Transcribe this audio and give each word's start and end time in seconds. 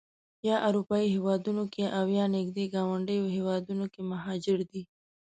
یا 0.47 0.55
اروپایي 0.67 1.07
هېوادونو 1.15 1.63
کې 1.73 1.83
او 1.97 2.05
یا 2.17 2.25
نږدې 2.35 2.65
ګاونډیو 2.75 3.25
هېوادونو 3.35 3.85
کې 3.93 4.01
مهاجر 4.11 4.59
دي. 4.71 4.81